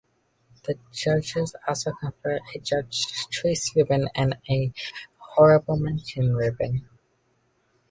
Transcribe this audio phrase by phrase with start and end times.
[0.63, 4.73] The judges also confer a Judge's Choice ribbon and an
[5.37, 6.89] Honorable Mention ribbon.